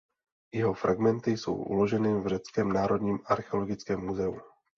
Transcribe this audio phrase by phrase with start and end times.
[0.53, 4.35] Jeho fragmenty jsou uloženy v řeckém Národním archeologickém muzeu.